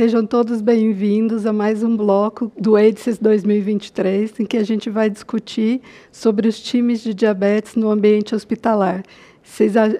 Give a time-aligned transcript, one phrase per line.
[0.00, 5.10] Sejam todos bem-vindos a mais um bloco do AIDS 2023, em que a gente vai
[5.10, 9.02] discutir sobre os times de diabetes no ambiente hospitalar.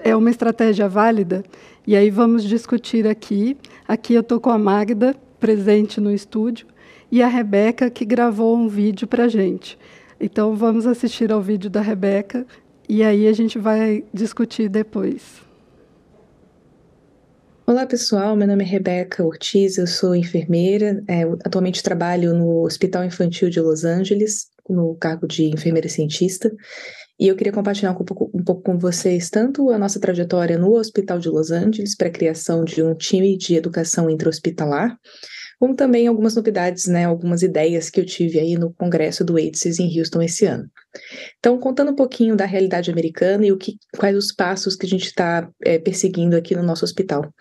[0.02, 1.44] É uma estratégia válida?
[1.86, 3.58] E aí vamos discutir aqui.
[3.86, 6.66] Aqui eu estou com a Magda, presente no estúdio,
[7.12, 9.78] e a Rebeca, que gravou um vídeo para a gente.
[10.18, 12.46] Então vamos assistir ao vídeo da Rebeca
[12.88, 15.49] e aí a gente vai discutir depois.
[17.70, 23.04] Olá pessoal, meu nome é Rebeca Ortiz, eu sou enfermeira, é, atualmente trabalho no Hospital
[23.04, 26.52] Infantil de Los Angeles, no cargo de enfermeira cientista,
[27.16, 30.72] e eu queria compartilhar um pouco, um pouco com vocês tanto a nossa trajetória no
[30.72, 34.98] Hospital de Los Angeles para a criação de um time de educação intra-hospitalar,
[35.60, 39.78] como também algumas novidades, né, algumas ideias que eu tive aí no congresso do AIDS
[39.78, 40.68] em Houston esse ano.
[41.38, 44.88] Então, contando um pouquinho da realidade americana e o que, quais os passos que a
[44.88, 47.32] gente está é, perseguindo aqui no nosso hospital.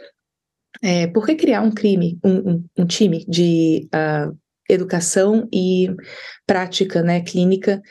[0.81, 4.37] É, por que criar um crime, um, um, um time de uh,
[4.69, 5.89] educação e
[6.45, 7.81] prática né, clínica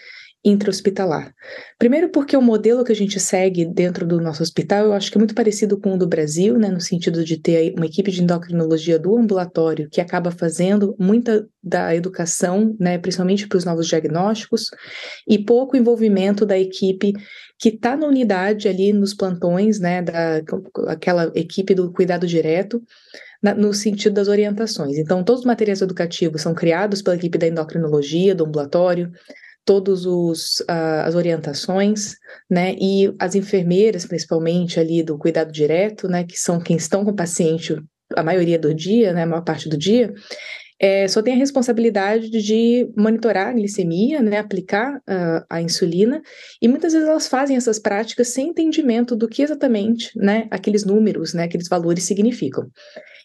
[0.44, 1.34] intra-hospitalar?
[1.78, 5.19] Primeiro porque o modelo que a gente segue dentro do nosso hospital, eu acho que
[5.19, 8.22] é muito parecido com o do Brasil, né, no sentido de ter uma equipe de
[8.22, 14.70] endocrinologia do ambulatório que acaba fazendo muita da educação, né, principalmente para os novos diagnósticos,
[15.28, 17.12] e pouco envolvimento da equipe
[17.58, 20.41] que está na unidade ali nos plantões, né, da
[20.86, 22.83] aquela equipe do cuidado direto,
[23.42, 24.97] na, no sentido das orientações.
[24.98, 29.11] Então, todos os materiais educativos são criados pela equipe da endocrinologia, do ambulatório,
[29.69, 32.14] todos os uh, as orientações,
[32.48, 37.11] né, e as enfermeiras, principalmente ali do cuidado direto, né, que são quem estão com
[37.11, 37.77] o paciente
[38.16, 40.11] a maioria do dia, né, a maior parte do dia,
[40.80, 46.22] é, só tem a responsabilidade de monitorar a glicemia, né, aplicar uh, a insulina,
[46.62, 51.34] e muitas vezes elas fazem essas práticas sem entendimento do que exatamente né, aqueles números,
[51.34, 52.70] né, aqueles valores significam.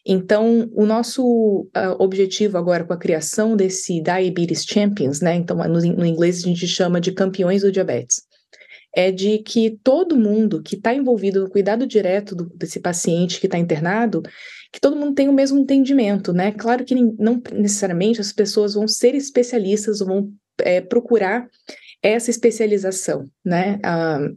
[0.05, 5.79] Então, o nosso uh, objetivo agora com a criação desse Diabetes Champions, né, então no,
[5.79, 8.21] no inglês a gente chama de campeões do diabetes,
[8.93, 13.47] é de que todo mundo que está envolvido no cuidado direto do, desse paciente que
[13.47, 14.21] está internado,
[14.71, 16.51] que todo mundo tenha o mesmo entendimento, né?
[16.51, 21.47] Claro que não necessariamente as pessoas vão ser especialistas ou vão é, procurar
[22.01, 23.79] essa especialização, né?
[23.83, 24.29] Ah,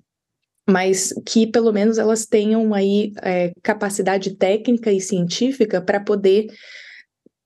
[0.68, 6.48] mas que pelo menos elas tenham aí é, capacidade técnica e científica para poder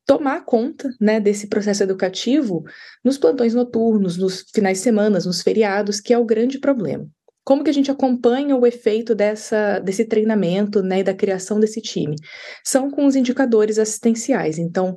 [0.06, 2.64] tomar conta né, desse processo educativo
[3.04, 7.06] nos plantões noturnos, nos finais de semana, nos feriados, que é o grande problema.
[7.44, 11.80] Como que a gente acompanha o efeito dessa, desse treinamento né, e da criação desse
[11.80, 12.16] time?
[12.64, 14.58] São com os indicadores assistenciais.
[14.58, 14.96] Então,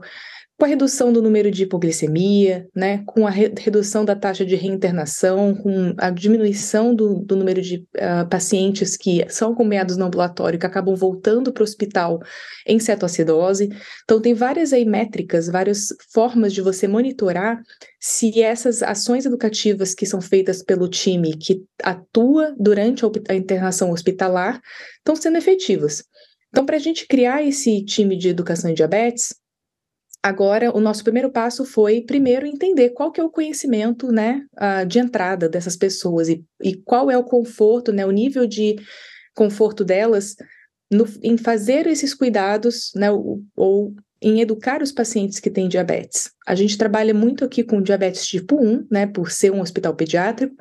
[0.64, 4.56] com a redução do número de hipoglicemia, né, com a re redução da taxa de
[4.56, 10.58] reinternação, com a diminuição do, do número de uh, pacientes que são acompanhados no ambulatório
[10.58, 12.22] que acabam voltando para o hospital
[12.66, 13.68] em cetoacidose.
[14.06, 17.62] Então, tem várias aí métricas, várias formas de você monitorar
[18.00, 24.62] se essas ações educativas que são feitas pelo time que atua durante a internação hospitalar
[25.00, 26.06] estão sendo efetivas.
[26.48, 29.43] Então, para a gente criar esse time de educação em diabetes,
[30.24, 34.86] Agora, o nosso primeiro passo foi, primeiro, entender qual que é o conhecimento né, uh,
[34.86, 38.78] de entrada dessas pessoas e, e qual é o conforto, né, o nível de
[39.36, 40.38] conforto delas
[40.90, 46.32] no, em fazer esses cuidados né, ou, ou em educar os pacientes que têm diabetes.
[46.48, 50.56] A gente trabalha muito aqui com diabetes tipo 1, né, por ser um hospital pediátrico,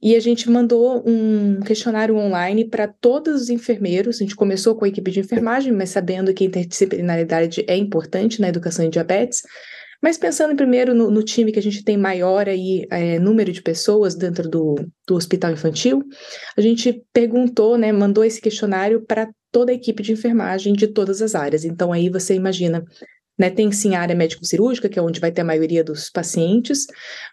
[0.00, 4.16] e a gente mandou um questionário online para todos os enfermeiros.
[4.16, 8.40] A gente começou com a equipe de enfermagem, mas sabendo que a interdisciplinaridade é importante
[8.40, 9.42] na educação em diabetes.
[10.00, 13.60] Mas pensando primeiro no, no, time que a gente tem maior aí, é, número de
[13.60, 14.76] pessoas dentro do,
[15.06, 16.04] do hospital infantil,
[16.56, 21.20] a gente perguntou, né, mandou esse questionário para toda a equipe de enfermagem de todas
[21.20, 21.64] as áreas.
[21.64, 22.84] Então aí você imagina
[23.38, 26.86] né, tem sim a área médico-cirúrgica, que é onde vai ter a maioria dos pacientes,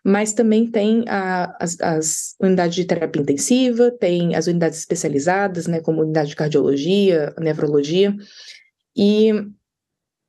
[0.04, 5.82] mas também tem a, as, as, unidades de terapia intensiva, tem as unidades especializadas, né,
[5.82, 8.16] como unidade de cardiologia, nefrologia,
[8.96, 9.32] e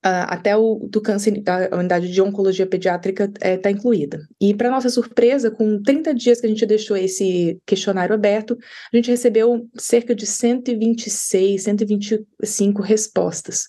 [0.06, 4.26] uh, até o do câncer, a unidade de oncologia pediátrica está é, tá incluída.
[4.40, 8.56] E, para nossa surpresa, com 30 dias que a gente deixou esse questionário aberto,
[8.92, 13.66] a gente recebeu cerca de 126, 125 respostas.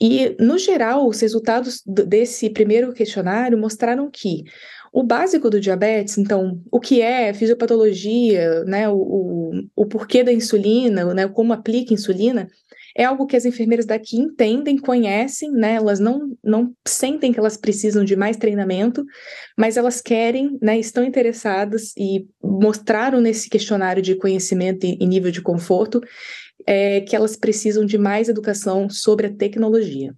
[0.00, 4.44] E, no geral, os resultados desse primeiro questionário mostraram que
[4.92, 10.32] o básico do diabetes, então, o que é fisiopatologia, né, o, o, o porquê da
[10.32, 12.48] insulina, né, como aplica insulina,
[12.96, 15.74] é algo que as enfermeiras daqui entendem, conhecem, né?
[15.74, 19.04] Elas não, não sentem que elas precisam de mais treinamento,
[19.56, 20.78] mas elas querem, né?
[20.78, 26.00] Estão interessadas e mostraram nesse questionário de conhecimento e, e nível de conforto
[26.66, 30.14] é, que elas precisam de mais educação sobre a tecnologia.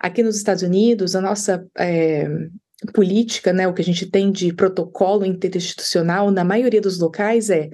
[0.00, 2.26] Aqui nos Estados Unidos, a nossa é,
[2.94, 7.68] política, né, o que a gente tem de protocolo interinstitucional na maioria dos locais é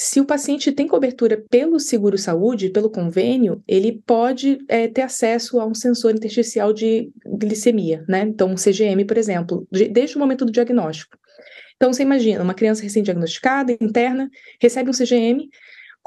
[0.00, 5.66] se o paciente tem cobertura pelo seguro-saúde, pelo convênio, ele pode é, ter acesso a
[5.66, 8.20] um sensor intersticial de glicemia, né?
[8.20, 11.18] Então, um CGM, por exemplo, de, desde o momento do diagnóstico.
[11.74, 14.30] Então, você imagina, uma criança recém-diagnosticada, interna,
[14.62, 15.48] recebe um CGM,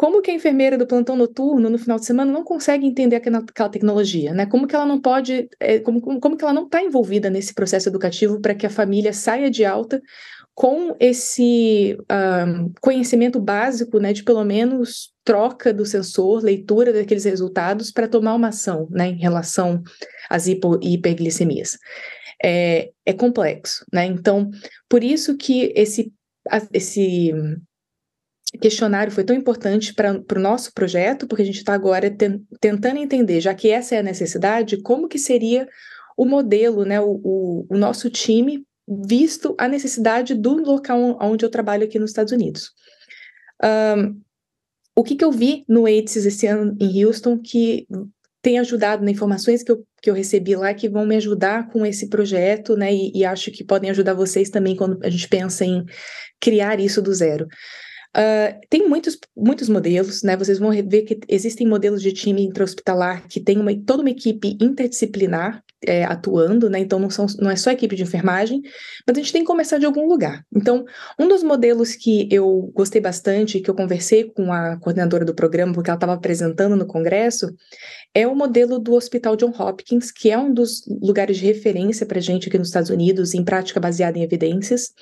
[0.02, 3.44] como que a enfermeira do plantão noturno, no final de semana, não consegue entender aquela,
[3.70, 4.48] tecnologia, né?
[4.48, 7.88] Como que ela não pode, é, como, como que ela não está envolvida nesse processo
[7.88, 10.02] educativo para que a família saia de alta
[10.56, 17.92] com esse um, conhecimento básico, né, de pelo menos troca do sensor, leitura daqueles resultados
[17.92, 19.84] para tomar uma ação, né, em relação
[20.32, 21.78] às hipo e hiperglicemias.
[22.44, 24.06] É, é complexo, né?
[24.06, 24.50] Então,
[24.90, 26.12] por isso que esse,
[26.74, 27.32] esse
[28.58, 32.98] questionário foi tão importante para o nosso projeto, porque a gente está agora ten, tentando
[32.98, 35.68] entender, já que essa é a necessidade, como que seria
[36.18, 38.66] o modelo, né, o, o, o nosso time
[39.08, 42.72] visto a necessidade do local onde eu trabalho aqui nos Estados Unidos.
[43.64, 44.20] Um,
[44.96, 47.88] o que, que eu vi no AIDS esse ano em Houston que
[48.42, 51.86] tem ajudado, né, informações que eu, que eu recebi lá que vão me ajudar com
[51.86, 55.64] esse projeto, né, e, e acho que podem ajudar vocês também quando a gente pensa
[55.64, 55.86] em
[56.40, 57.48] criar isso do zero.
[58.16, 60.36] Uh, tem muitos, muitos modelos, né?
[60.36, 64.58] Vocês vão ver que existem modelos de time intra-hospitalar que tem uma, toda uma equipe
[64.60, 66.80] interdisciplinar é, atuando, né?
[66.80, 68.62] Então não, são, não é só equipe de enfermagem,
[69.08, 70.46] mas a gente tem que começar de algum lugar.
[70.56, 70.86] Então,
[71.20, 75.74] um dos modelos que eu gostei bastante, que eu conversei com a coordenadora do programa,
[75.74, 77.54] porque ela estava apresentando no congresso,
[78.14, 82.20] é o modelo do Hospital John Hopkins, que é um dos lugares de referência para
[82.20, 84.94] a gente aqui nos Estados Unidos em prática baseada em evidências.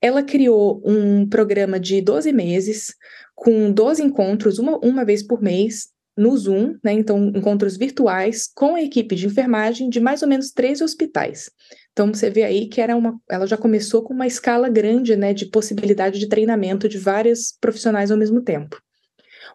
[0.00, 2.94] Ela criou um programa de 12 meses,
[3.34, 5.88] com 12 encontros, uma, uma vez por mês,
[6.18, 10.50] no Zoom, né, então encontros virtuais com a equipe de enfermagem de mais ou menos
[10.50, 11.48] três hospitais.
[11.92, 15.32] Então você vê aí que era uma, ela já começou com uma escala grande, né,
[15.32, 18.76] de possibilidade de treinamento de vários profissionais ao mesmo tempo.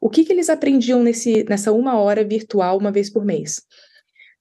[0.02, 3.62] O que, que eles aprendiam nesse, nessa uma hora virtual uma vez por mês?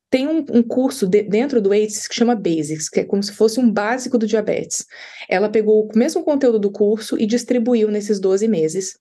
[0.08, 3.32] Tem um, um curso de, dentro do ACES que chama Basics, que é como se
[3.32, 4.84] fosse um básico do diabetes.
[5.28, 8.98] Ela pegou o mesmo conteúdo do curso e distribuiu nesses 12 meses.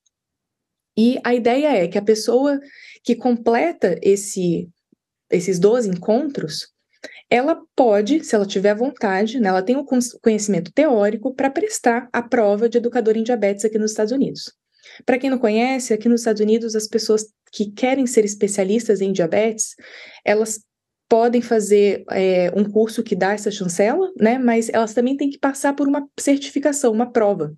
[0.97, 2.59] E a ideia é que a pessoa
[3.03, 4.69] que completa esse,
[5.29, 6.67] esses 12 encontros,
[7.29, 9.85] ela pode, se ela tiver vontade, né, ela tem o
[10.21, 14.53] conhecimento teórico para prestar a prova de educador em diabetes aqui nos Estados Unidos.
[15.05, 19.11] Para quem não conhece, aqui nos Estados Unidos, as pessoas que querem ser especialistas em
[19.11, 19.75] diabetes,
[20.25, 20.59] elas
[21.07, 24.37] podem fazer é, um curso que dá essa chancela, né?
[24.37, 27.53] Mas elas também têm que passar por uma certificação, uma prova.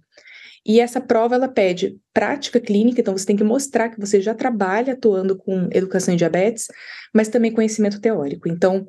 [0.66, 4.34] E essa prova ela pede prática clínica, então você tem que mostrar que você já
[4.34, 6.68] trabalha atuando com educação em diabetes,
[7.14, 8.48] mas também conhecimento teórico.
[8.48, 8.88] Então,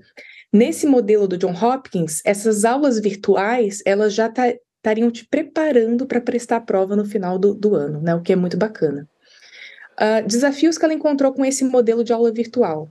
[0.52, 4.32] nesse modelo do John Hopkins, essas aulas virtuais, elas já
[4.76, 8.14] estariam te preparando para prestar a prova no final do, do ano, né?
[8.14, 9.08] O que é muito bacana.
[9.94, 12.90] Uh, desafios que ela encontrou com esse modelo de aula virtual.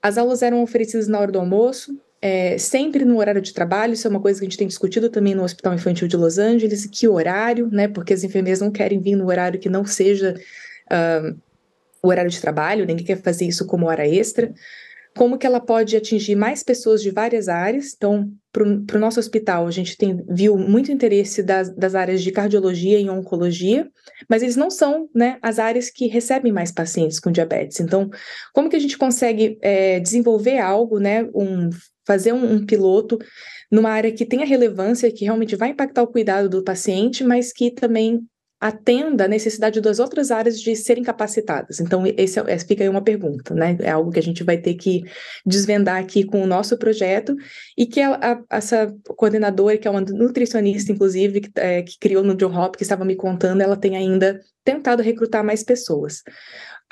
[0.00, 4.06] As aulas eram oferecidas na hora do almoço, é, sempre no horário de trabalho, isso
[4.06, 6.86] é uma coisa que a gente tem discutido também no Hospital Infantil de Los Angeles,
[6.86, 7.88] que horário, né?
[7.88, 10.34] Porque as enfermeiras não querem vir no horário que não seja
[10.86, 11.36] uh,
[12.00, 14.54] o horário de trabalho, ninguém quer fazer isso como hora extra
[15.16, 17.92] como que ela pode atingir mais pessoas de várias áreas.
[17.94, 22.32] Então, para o nosso hospital, a gente tem, viu muito interesse das, das áreas de
[22.32, 23.88] cardiologia e oncologia,
[24.28, 27.80] mas eles não são né, as áreas que recebem mais pacientes com diabetes.
[27.80, 28.10] Então,
[28.54, 31.68] como que a gente consegue é, desenvolver algo, né, um,
[32.06, 33.18] fazer um, um piloto
[33.70, 37.70] numa área que tenha relevância, que realmente vai impactar o cuidado do paciente, mas que
[37.70, 38.20] também
[38.62, 41.80] atenda a necessidade das outras áreas de serem capacitadas.
[41.80, 43.76] Então, esse, é, essa fica aí uma pergunta, né?
[43.80, 45.02] É algo que a gente vai ter que
[45.44, 47.34] desvendar aqui com o nosso projeto
[47.76, 52.22] e que a, a, essa coordenadora, que é uma nutricionista, inclusive, que, é, que criou
[52.22, 56.22] no John Hopkins, que estava me contando, ela tem ainda tentado recrutar mais pessoas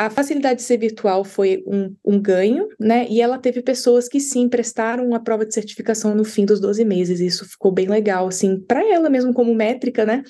[0.00, 3.06] a facilidade de ser virtual foi um, um, ganho, né?
[3.10, 6.82] E ela teve pessoas que sim prestaram uma prova de certificação no fim dos 12
[6.86, 7.20] meses.
[7.20, 10.22] Isso ficou bem legal, assim, para ela mesmo como métrica, né?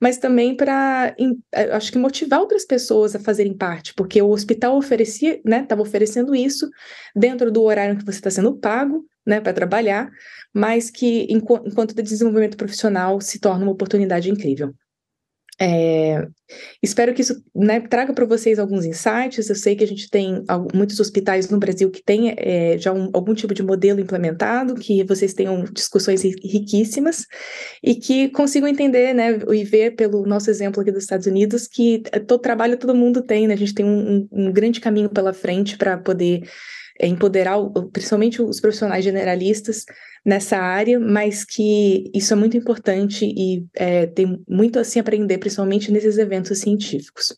[0.00, 4.74] Mas também para, eh, acho que motivar outras pessoas a fazerem parte, porque o hospital
[4.74, 5.64] oferecia, né?
[5.64, 6.66] Estava oferecendo isso
[7.14, 9.38] dentro do horário que você está sendo pago, né?
[9.38, 10.08] Para trabalhar,
[10.50, 14.72] mas que enquanto, enquanto de desenvolvimento profissional se torna uma oportunidade incrível.
[15.62, 16.26] É,
[16.82, 19.50] espero que isso né, traga para vocês alguns insights.
[19.50, 23.10] Eu sei que a gente tem muitos hospitais no Brasil que têm é, já um,
[23.12, 27.26] algum tipo de modelo implementado, que vocês tenham discussões riquíssimas
[27.82, 32.02] e que consigam entender né, e ver pelo nosso exemplo aqui dos Estados Unidos que
[32.26, 33.52] todo trabalho todo mundo tem, né?
[33.52, 36.42] a gente tem um, um grande caminho pela frente para poder
[37.06, 37.58] empoderar
[37.92, 39.84] principalmente os profissionais generalistas
[40.24, 45.38] nessa área, mas que isso é muito importante e é, tem muito a se aprender,
[45.38, 47.36] principalmente nesses eventos científicos.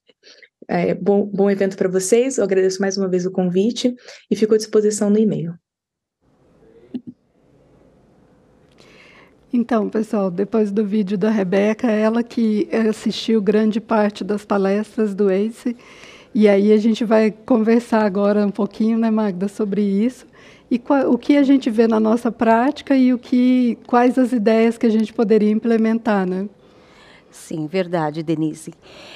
[0.68, 3.94] É, bom, bom evento para vocês, eu agradeço mais uma vez o convite
[4.30, 5.54] e fico à disposição no e-mail.
[9.52, 15.28] Então, pessoal, depois do vídeo da Rebeca, ela que assistiu grande parte das palestras do
[15.28, 15.76] ACE,
[16.34, 20.26] e aí a gente vai conversar agora um pouquinho, né, Magda, sobre isso
[20.72, 24.78] e o que a gente vê na nossa prática e o que, quais as ideias
[24.78, 26.48] que a gente poderia implementar, né?
[27.30, 28.72] Sim, verdade, Denise.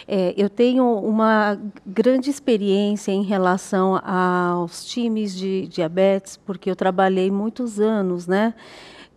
[0.07, 7.31] É, eu tenho uma grande experiência em relação aos times de diabetes, porque eu trabalhei
[7.31, 8.53] muitos anos, né?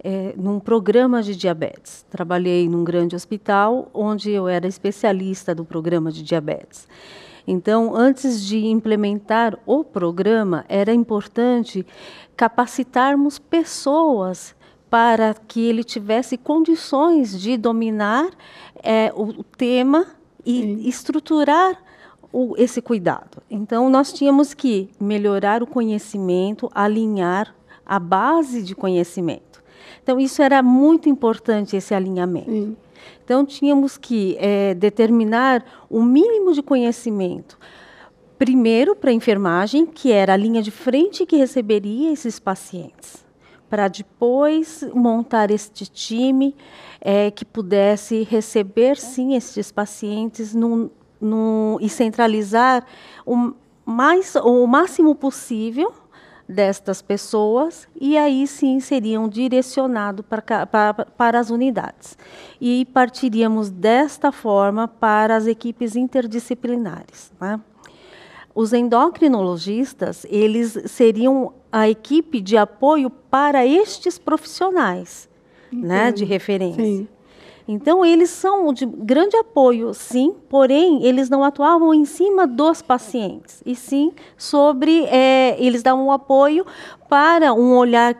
[0.01, 2.05] É, num programa de diabetes.
[2.09, 6.87] Trabalhei num grande hospital, onde eu era especialista do programa de diabetes.
[7.51, 11.83] Então, antes de implementar o programa, era importante
[12.37, 14.55] capacitarmos pessoas
[14.87, 18.29] para que ele tivesse condições de dominar
[18.83, 20.05] é, o, tema
[20.45, 20.87] e Sim.
[20.87, 21.81] estruturar
[22.31, 23.41] o, esse cuidado.
[23.49, 29.63] Então, nós tínhamos que melhorar o conhecimento, alinhar a base de conhecimento.
[30.03, 32.51] Então, isso era muito importante, esse alinhamento.
[32.51, 32.77] Sim.
[33.23, 37.57] Então, tínhamos que é, determinar o mínimo de conhecimento.
[38.37, 43.25] Primeiro, para a enfermagem, que era a linha de frente que receberia esses pacientes,
[43.69, 46.55] para depois montar este time
[47.01, 50.89] é, que pudesse receber, sim, esses pacientes no,
[51.19, 52.85] no, e centralizar
[53.25, 53.53] o,
[53.85, 55.93] mais, o máximo possível
[56.49, 62.17] destas pessoas e aí sim seriam direcionados para, para, para as unidades.
[62.59, 67.31] E partiríamos desta forma para as equipes interdisciplinares.
[67.39, 67.61] Né?
[68.55, 75.29] Os endocrinologistas, eles seriam a equipe de apoio para estes profissionais,
[75.71, 76.83] né, de referência.
[76.83, 77.07] Sim.
[77.71, 83.61] Então, eles são de grande apoio, sim, porém, eles não atuavam em cima dos pacientes,
[83.63, 85.05] e sim sobre.
[85.05, 86.65] É, eles davam um apoio
[87.07, 88.15] para um olhar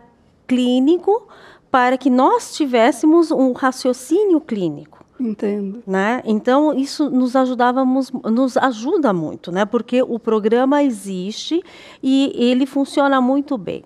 [0.48, 1.28] clínico,
[1.72, 5.04] para que nós tivéssemos um raciocínio clínico.
[5.20, 5.82] Entendo.
[5.86, 6.22] Né?
[6.26, 9.66] Então, isso nos ajudávamos, nos ajuda muito, né?
[9.66, 11.64] porque o programa existe
[12.04, 13.84] e ele funciona muito bem.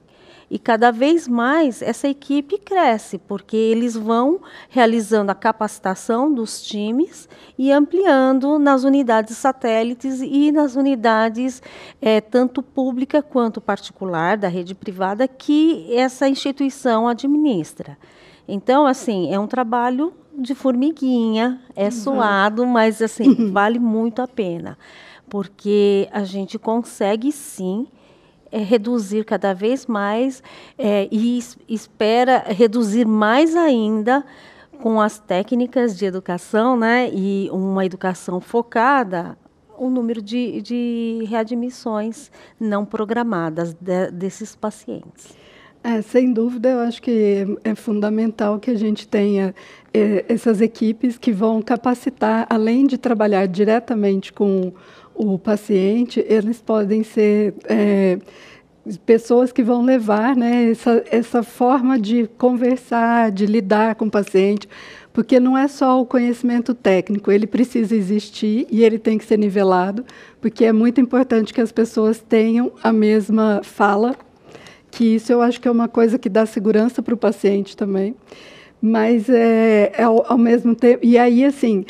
[0.53, 7.27] E cada vez mais essa equipe cresce, porque eles vão realizando a capacitação dos times
[7.57, 11.60] e ampliando nas unidades satélites e nas unidades
[12.00, 17.98] é, tanto pública quanto particular, da rede privada, que essa instituição administra.
[18.48, 21.91] Então, assim, é um trabalho de formiguinha, é uhum.
[21.91, 24.77] suado, mas assim, vale muito a pena,
[25.27, 27.88] porque a gente consegue sim
[28.53, 30.43] é, reduzir cada vez mais
[30.77, 34.24] é, e espera reduzir mais ainda
[34.79, 39.36] com as técnicas de educação, né, e uma educação focada,
[39.77, 42.29] o número de, de readmissões
[42.60, 45.36] não programadas de, desses pacientes.
[45.83, 49.53] É, sem dúvida, eu acho que é fundamental que a gente tenha
[49.93, 54.72] é, essas equipes que vão capacitar, além de trabalhar diretamente com
[55.15, 58.17] o paciente, eles podem ser é,
[59.05, 64.67] pessoas que vão levar né, essa, essa forma de conversar, de lidar com o paciente,
[65.13, 69.38] porque não é só o conhecimento técnico, ele precisa existir e ele tem que ser
[69.38, 70.03] nivelado,
[70.41, 74.15] porque é muito importante que as pessoas tenham a mesma fala,
[74.91, 78.15] que isso eu acho que é uma coisa que dá segurança para o paciente também.
[78.82, 81.00] Mas é, é ao, ao mesmo tempo.
[81.05, 81.86] E aí, assim,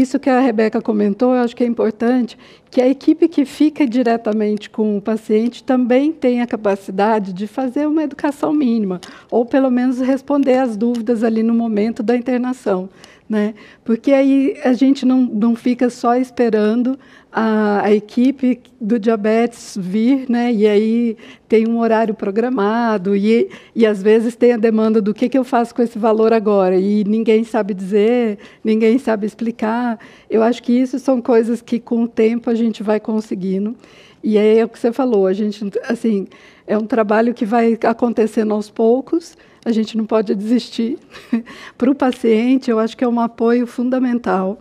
[0.00, 2.36] isso que a Rebeca comentou, eu acho que é importante,
[2.70, 7.86] que a equipe que fica diretamente com o paciente também tem a capacidade de fazer
[7.86, 12.88] uma educação mínima, ou pelo menos responder às dúvidas ali no momento da internação.
[13.26, 13.54] Né?
[13.82, 16.98] Porque aí a gente não, não fica só esperando
[17.32, 20.52] a, a, equipe do diabetes vir, né?
[20.52, 21.16] E aí
[21.48, 25.42] tem um horário programado e, e às vezes tem a demanda do que, que eu
[25.42, 29.98] faço com esse valor agora e ninguém sabe dizer, ninguém sabe explicar.
[30.30, 33.74] Eu acho que isso são coisas que com o tempo a gente vai conseguindo.
[34.22, 36.26] E é o que você falou, a gente assim
[36.66, 39.36] é um trabalho que vai acontecendo aos poucos.
[39.64, 40.98] A gente não pode desistir.
[41.78, 44.60] Para o paciente, eu acho que é um apoio fundamental.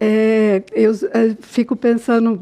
[0.00, 2.40] É, eu, é, fico pensando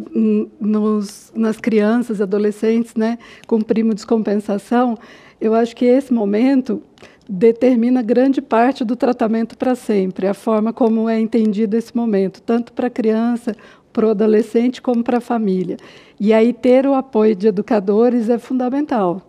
[0.61, 4.99] nos, nas crianças, adolescentes, né, com primo descompensação.
[5.41, 6.83] Eu acho que esse momento
[7.29, 12.73] determina grande parte do tratamento para sempre, a forma como é entendido esse momento, tanto
[12.73, 13.57] para a criança
[13.93, 15.77] para o adolescente como para a família.
[16.19, 19.23] E aí ter o apoio de educadores é fundamental.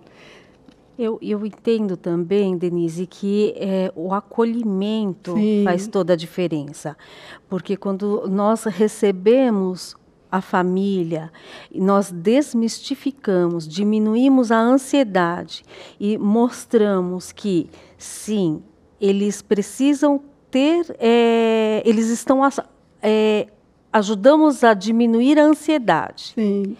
[0.97, 5.63] Eu, eu entendo também, Denise, que é, o acolhimento Sim.
[5.63, 6.95] faz toda a diferença.
[7.49, 9.95] Porque quando nós recebemos
[10.31, 11.31] a família,
[11.73, 15.63] nós desmistificamos, diminuímos a ansiedade
[15.99, 18.63] e mostramos que, sim,
[18.99, 20.19] eles precisam
[20.49, 22.41] ter, é, eles estão,
[23.01, 23.47] é,
[23.91, 26.33] ajudamos a diminuir a ansiedade.
[26.33, 26.77] Sim.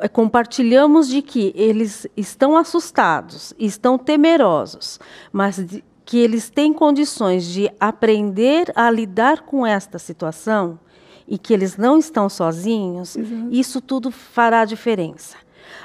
[0.00, 4.98] É, compartilhamos de que eles estão assustados, estão temerosos,
[5.32, 10.78] mas de, que eles têm condições de aprender a lidar com esta situação
[11.26, 13.16] e que eles não estão sozinhos,
[13.50, 15.38] isso tudo fará diferença.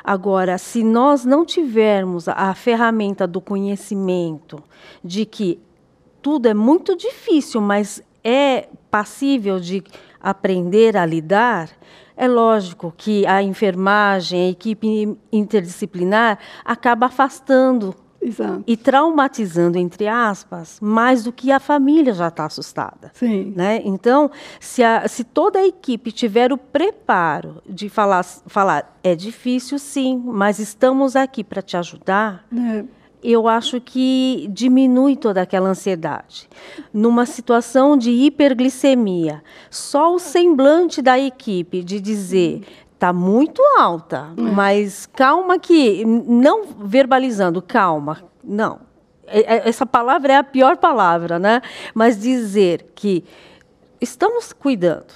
[0.03, 4.61] Agora, se nós não tivermos a ferramenta do conhecimento
[5.03, 5.59] de que
[6.21, 9.83] tudo é muito difícil, mas é passível de
[10.19, 11.69] aprender a lidar,
[12.19, 18.61] é lógico que a enfermagem, a equipe interdisciplinar, acaba afastando Exato.
[18.67, 23.09] e traumatizando, entre aspas, mais do que a família já está assustada.
[23.13, 23.53] Sim.
[23.55, 23.81] Né?
[23.85, 29.79] Então, se, a, se toda a equipe tiver o preparo de falar, falar, é difícil
[29.79, 32.45] sim, mas estamos aqui para te ajudar.
[32.53, 36.49] É eu acho que diminui toda aquela ansiedade.
[36.93, 42.61] Numa situação de hiperglicemia, só o semblante da equipe de dizer
[42.93, 44.41] está muito alta, é.
[44.41, 48.81] mas calma que não verbalizando, calma, não.
[49.25, 51.61] É, é, essa palavra é a pior palavra, né?
[51.93, 53.23] Mas dizer que
[54.01, 55.13] estamos cuidando,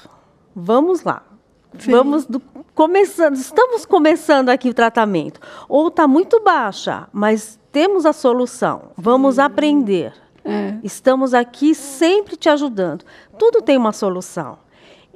[0.56, 1.24] vamos lá,
[1.78, 1.92] Sim.
[1.92, 2.42] vamos do,
[2.74, 9.36] começando, estamos começando aqui o tratamento, ou está muito baixa, mas temos a solução, vamos
[9.36, 9.42] Sim.
[9.42, 10.14] aprender.
[10.46, 10.76] É.
[10.84, 13.04] Estamos aqui sempre te ajudando.
[13.38, 14.60] Tudo tem uma solução.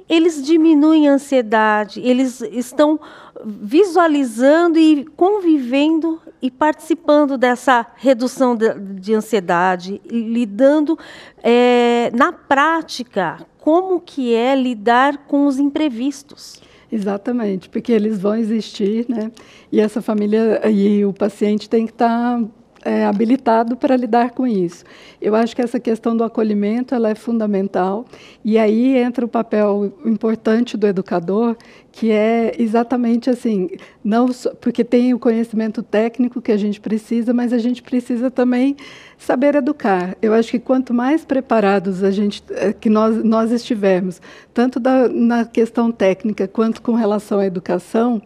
[0.08, 2.98] Eles diminuem a ansiedade, eles estão
[3.44, 10.98] visualizando e convivendo e participando dessa redução de, de ansiedade, lidando
[11.42, 16.60] é, na prática como que é lidar com os imprevistos.
[16.90, 19.30] Exatamente, porque eles vão existir, né?
[19.70, 22.46] E essa família e o paciente tem que estar tá,
[22.84, 24.84] é, habilitado para lidar com isso.
[25.20, 28.04] Eu acho que essa questão do acolhimento ela é fundamental
[28.44, 31.56] e aí entra o papel importante do educador,
[31.90, 33.68] que é exatamente assim,
[34.04, 38.30] não só, porque tem o conhecimento técnico que a gente precisa, mas a gente precisa
[38.30, 38.76] também
[39.16, 40.16] saber educar.
[40.22, 44.22] Eu acho que quanto mais preparados a gente eh, que nós nós estivermos,
[44.54, 48.22] tanto da, na questão técnica quanto com relação à educação,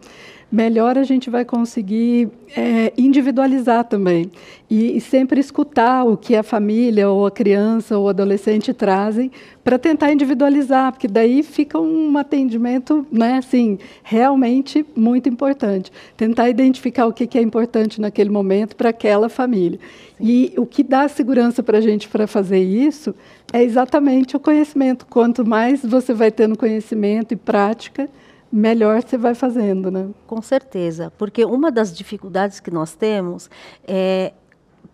[0.53, 4.31] melhor a gente vai conseguir é, individualizar também
[4.69, 9.31] e, e, sempre escutar o que a família ou a criança ou o adolescente trazem
[9.63, 15.91] para tentar individualizar, porque daí fica um atendimento, né, assim, realmente muito importante.
[16.15, 19.79] Tentar identificar o que, que é importante naquele momento para aquela família.
[20.19, 20.23] Sim.
[20.23, 23.15] E o que dá segurança para a gente para fazer isso
[23.51, 25.07] é exatamente o conhecimento.
[25.09, 28.07] Quanto mais você vai tendo conhecimento e prática,
[28.53, 30.09] melhor você vai fazendo, né?
[30.27, 33.49] Com certeza, porque uma das dificuldades que nós temos
[33.83, 34.31] é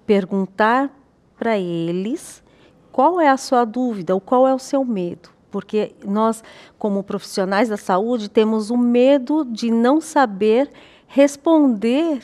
[0.06, 0.90] perguntar
[1.38, 2.42] para eles
[2.90, 5.30] qual é a sua dúvida ou qual é o seu medo.
[5.52, 6.42] Porque nós,
[6.78, 10.72] como profissionais da saúde, temos o medo de não saber
[11.06, 12.22] responder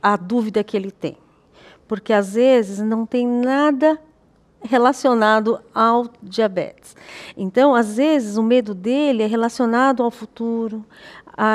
[0.00, 1.16] à dúvida que ele tem.
[1.88, 3.98] Porque às vezes não tem nada
[4.64, 6.96] relacionado ao diabetes.
[7.36, 10.84] Então, às vezes, o medo dele é relacionado ao futuro,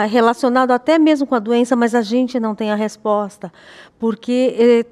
[0.10, 3.52] relacionado até mesmo com a doença, mas a gente não tem a resposta,
[3.98, 4.86] porque é,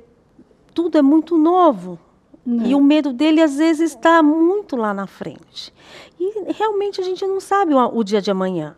[0.74, 2.00] tudo é muito novo.
[2.46, 2.66] Não.
[2.66, 5.74] E o medo dele, às vezes, está muito lá na frente.
[6.18, 8.76] E realmente a gente não sabe o, o dia de amanhã.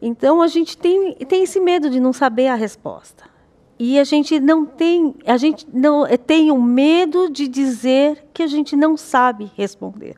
[0.00, 3.33] Então, a gente tem, tem esse medo de não saber a resposta.
[3.78, 8.42] E a gente não tem, a gente não eh, tem o medo de dizer que
[8.42, 10.16] a gente não sabe responder.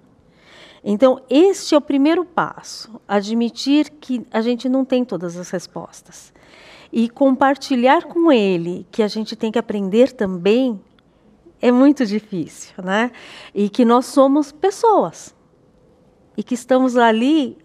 [0.85, 6.33] Então, este é o primeiro passo, admitir que a gente não tem todas as respostas.
[6.93, 10.81] E compartilhar com ele que a gente tem que aprender também
[11.61, 13.11] é muito difícil, né?
[13.55, 15.35] E que nós somos pessoas.
[16.37, 17.59] E que estamos ali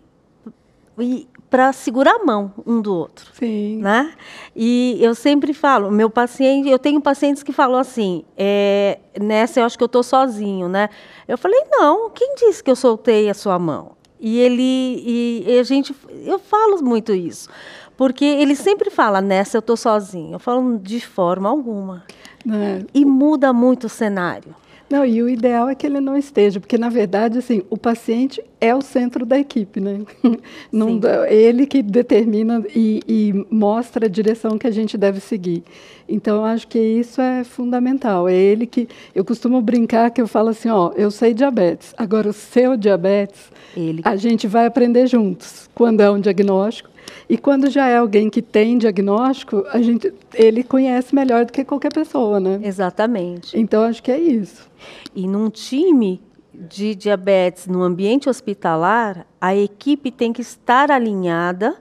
[0.97, 3.29] e para segurar a mão um do outro.
[3.33, 3.79] Sim.
[3.79, 4.13] Né?
[4.55, 9.65] E eu sempre falo, meu paciente, eu tenho pacientes que falam assim, é, nessa eu
[9.65, 10.89] acho que eu estou sozinho, né?
[11.27, 13.97] Eu falei, não, quem disse que eu soltei a sua mão?
[14.17, 15.93] E ele, e, e a gente,
[16.25, 17.49] eu falo muito isso,
[17.97, 20.35] porque ele sempre fala, nessa eu estou sozinho.
[20.35, 22.05] Eu falo de forma alguma.
[22.49, 22.85] É.
[22.93, 24.55] E muda muito o cenário.
[24.91, 28.43] Não, e o ideal é que ele não esteja, porque na verdade, assim, o paciente
[28.59, 30.01] é o centro da equipe, né?
[30.71, 35.63] Não, ele que determina e, e, mostra a direção que a gente deve seguir.
[36.07, 38.27] Então, acho que isso é fundamental.
[38.27, 41.93] É ele que eu costumo brincar que eu falo assim, ó, eu sei diabetes.
[41.97, 44.01] Agora o seu diabetes, ele.
[44.03, 45.69] a gente vai aprender juntos.
[45.73, 46.90] Quando é um diagnóstico,
[47.29, 51.63] e quando já é alguém que tem diagnóstico, a gente, ele conhece melhor do que
[51.63, 52.59] qualquer pessoa, né?
[52.63, 53.57] Exatamente.
[53.57, 54.69] Então acho que é isso.
[55.15, 56.21] E num time
[56.53, 61.75] de diabetes no ambiente hospitalar, a equipe tem que estar alinhada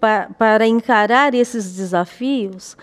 [0.00, 2.76] para, para encarar esses desafios,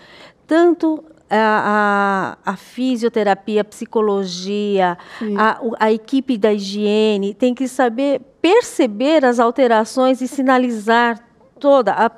[0.46, 4.96] tanto a, a, a, fisioterapia, a psicologia,
[5.36, 11.20] a, a, equipe da higiene tem que saber perceber as alterações e sinalizar
[11.58, 12.10] toda, a,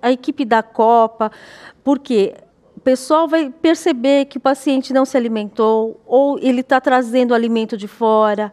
[0.00, 1.30] a equipe da Copa,
[1.82, 2.34] porque
[2.76, 7.76] o pessoal vai perceber que o paciente não se alimentou ou ele está trazendo alimento
[7.76, 8.52] de fora.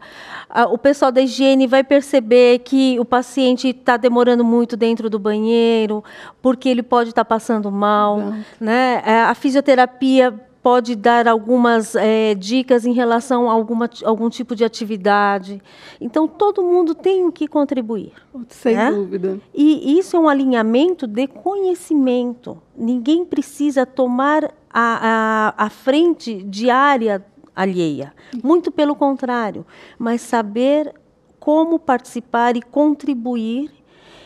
[0.70, 6.04] O pessoal da higiene vai perceber que o paciente está demorando muito dentro do banheiro
[6.40, 8.18] porque ele pode estar tá passando mal.
[8.60, 9.02] Né?
[9.04, 14.64] É, a fisioterapia pode dar algumas é, dicas em relação a alguma, algum tipo de
[14.64, 15.62] atividade.
[16.00, 18.12] Então, todo mundo tem que contribuir.
[18.48, 18.90] Sem né?
[18.90, 19.40] dúvida.
[19.54, 22.60] E isso é um alinhamento de conhecimento.
[22.76, 28.12] Ninguém precisa tomar a, a, a frente diária alheia.
[28.42, 29.66] Muito pelo contrário.
[29.98, 30.92] Mas saber
[31.38, 33.70] como participar e contribuir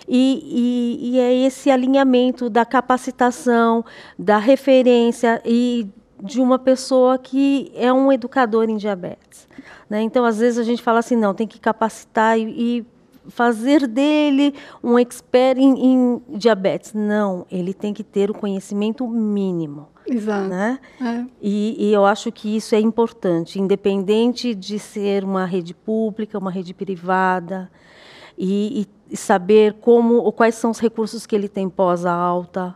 [0.07, 3.83] e, e, e, é esse alinhamento da capacitação,
[4.18, 5.88] da referência e
[6.24, 9.46] de uma pessoa que é um educador em diabetes.
[9.90, 10.00] Né?
[10.00, 12.44] Então, às vezes, a gente fala assim, não, tem que capacitar e,
[12.78, 12.87] e
[13.28, 16.94] fazer dele um expert em, em, diabetes.
[16.94, 19.88] Não, ele tem que ter o conhecimento mínimo.
[20.06, 20.48] Exato.
[20.48, 20.78] Né?
[21.00, 21.24] É.
[21.42, 26.50] E, e, eu acho que isso é importante, independente de ser uma rede pública, uma
[26.50, 27.70] rede privada,
[28.37, 32.74] e, e saber como, ou quais são os recursos que ele tem pós-alta,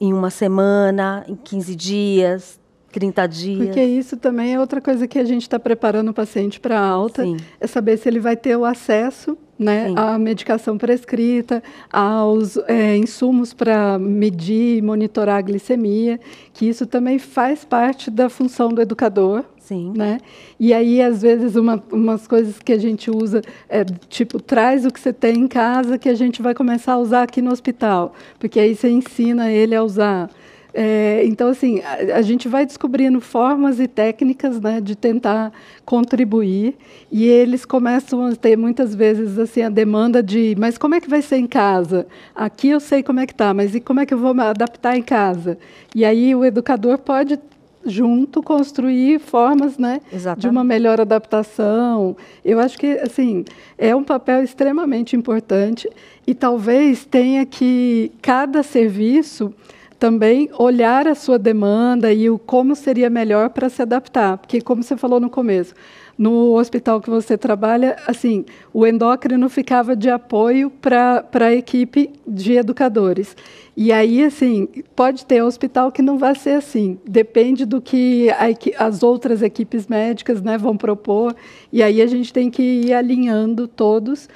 [0.00, 2.60] em uma semana, em 15 dias,
[2.92, 3.66] 30 dias.
[3.66, 7.22] Porque isso também é outra coisa que a gente está preparando o paciente para alta,
[7.22, 7.36] Sim.
[7.60, 13.54] é saber se ele vai ter o acesso né, à medicação prescrita, aos é, insumos
[13.54, 16.20] para medir e monitorar a glicemia,
[16.52, 19.44] que isso também faz parte da função do educador.
[19.72, 19.92] Sim.
[19.96, 20.18] Né?
[20.60, 24.90] E aí, às vezes, uma, umas coisas que a gente usa é tipo, traz o
[24.90, 28.14] que você tem em casa que a gente vai começar a usar aqui no hospital,
[28.38, 30.30] porque aí você ensina ele a usar.
[30.74, 35.52] É, então, assim, a, a, gente vai descobrindo formas e técnicas né, de tentar
[35.84, 36.76] contribuir,
[37.10, 41.10] e eles começam a ter muitas vezes assim a demanda de, mas como é que
[41.10, 42.06] vai ser em casa?
[42.34, 44.42] Aqui eu sei como é que está, mas e como é que eu vou me
[44.42, 45.58] adaptar em casa?
[45.94, 47.38] E aí o educador pode
[47.84, 50.00] junto construir formas né,
[50.36, 52.16] de uma melhor adaptação.
[52.44, 53.44] Eu acho que assim
[53.76, 55.88] é um papel extremamente importante
[56.26, 59.52] e talvez tenha que cada serviço
[59.98, 64.82] também olhar a sua demanda e o como seria melhor para se adaptar, porque como
[64.82, 65.74] você falou no começo,
[66.16, 72.54] no hospital que você trabalha, assim, o endócrino ficava de apoio para a equipe de
[72.54, 73.36] educadores.
[73.76, 76.98] E aí, assim, pode ter hospital que não vai ser assim.
[77.06, 81.34] Depende do que a, as outras equipes médicas né, vão propor.
[81.72, 84.28] E aí a gente tem que ir alinhando todos.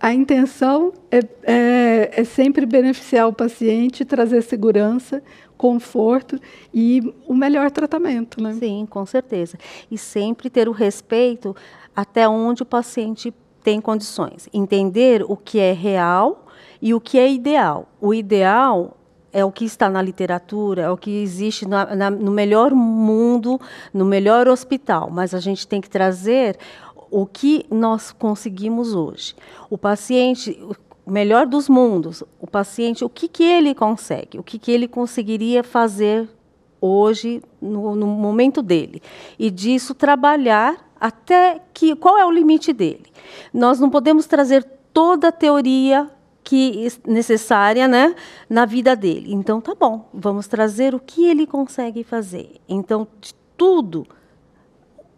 [0.00, 5.22] A intenção é, é, é sempre beneficiar o paciente, trazer segurança,
[5.62, 6.40] conforto
[6.74, 8.52] e o melhor tratamento, né?
[8.54, 9.56] Sim, com certeza.
[9.88, 11.54] E sempre ter o respeito
[11.94, 14.48] até onde o paciente tem condições.
[14.52, 16.46] Entender o que é real
[16.80, 17.86] e o que é ideal.
[18.00, 18.96] O ideal
[19.32, 23.60] é o que está na literatura, é o que existe na, na, no melhor mundo,
[23.94, 26.58] no melhor hospital, mas a gente tem que trazer
[27.08, 29.36] o que nós conseguimos hoje.
[29.70, 30.58] O paciente,
[31.04, 34.86] o melhor dos mundos, o paciente, o que, que ele consegue, o que, que ele
[34.86, 36.28] conseguiria fazer
[36.80, 39.00] hoje, no, no momento dele.
[39.38, 41.94] E disso trabalhar até que.
[41.94, 43.06] Qual é o limite dele?
[43.54, 46.10] Nós não podemos trazer toda a teoria
[46.44, 48.16] que necessária, né,
[48.50, 49.32] na vida dele.
[49.32, 52.60] Então, tá bom, vamos trazer o que ele consegue fazer.
[52.68, 54.04] Então, de tudo,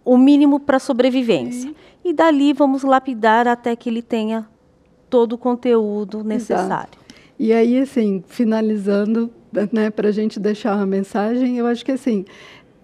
[0.05, 1.75] o mínimo para sobrevivência.
[2.05, 4.47] E dali vamos lapidar até que ele tenha
[5.09, 6.67] todo o conteúdo necessário.
[6.67, 6.99] Exato.
[7.39, 9.31] E aí, assim, finalizando,
[9.73, 12.25] né, para a gente deixar uma mensagem, eu acho que assim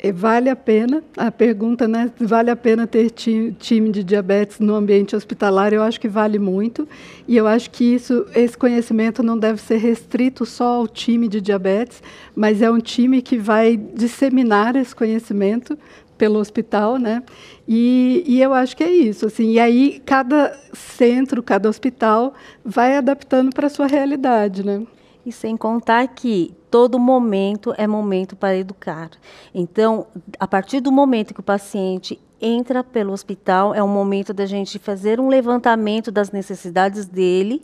[0.02, 4.74] é, vale a pena, a pergunta, né, vale a pena ter time de diabetes no
[4.74, 6.88] ambiente hospitalar, eu acho que vale muito,
[7.28, 11.40] e eu acho que isso, esse conhecimento não deve ser restrito só ao time de
[11.40, 12.02] diabetes,
[12.34, 15.78] mas é um time que vai disseminar esse conhecimento
[16.20, 17.22] pelo hospital, né?
[17.66, 19.52] E, e, eu acho que é isso, assim.
[19.52, 24.82] E aí cada centro, cada hospital vai adaptando para a sua realidade, né?
[25.24, 29.08] E sem contar que todo momento é momento para educar.
[29.54, 30.06] Então,
[30.38, 34.78] a partir do momento que o paciente entra pelo hospital, é um momento da gente
[34.78, 37.62] fazer um levantamento das necessidades dele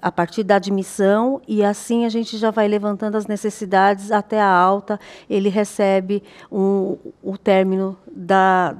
[0.00, 4.48] a partir da admissão e assim a gente já vai levantando as necessidades até a
[4.48, 8.76] alta, ele recebe um, o término da,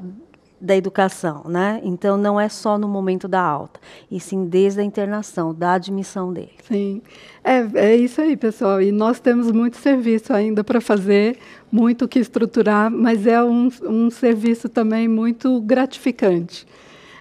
[0.60, 1.80] da educação, né?
[1.84, 6.32] Então não é só no momento da alta, e sim desde a internação, da admissão
[6.32, 6.52] dele.
[6.64, 7.02] Sim,
[7.44, 8.80] é, é isso aí, pessoal.
[8.82, 11.38] E nós temos muito serviço ainda para fazer,
[11.70, 16.66] muito que estruturar, mas é um, um serviço também muito gratificante.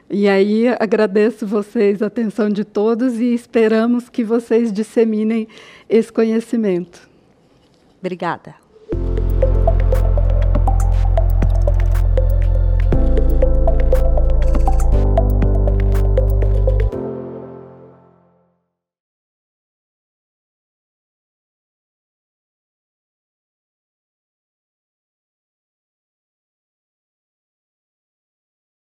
[0.10, 5.48] E aí agradeço vocês, a atenção de todos e esperamos que vocês disseminem
[5.90, 7.10] esse conhecimento.
[8.00, 8.67] Obrigada.